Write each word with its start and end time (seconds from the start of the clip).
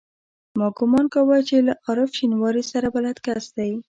ما 0.57 0.67
ګومان 0.77 1.05
کاوه 1.13 1.37
چې 1.49 1.55
له 1.67 1.73
عارف 1.85 2.09
شینواري 2.17 2.63
سره 2.71 2.87
بلد 2.95 3.17
کس 3.25 3.45
دی. 3.57 3.71